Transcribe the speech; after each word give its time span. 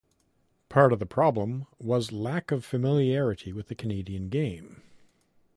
Part 0.67 0.91
of 0.93 0.97
the 0.97 1.05
problem 1.05 1.67
was 1.77 2.11
lack 2.11 2.49
of 2.51 2.65
familiarity 2.65 3.53
with 3.53 3.67
the 3.67 3.75
Canadian 3.75 4.29
game. 4.29 4.81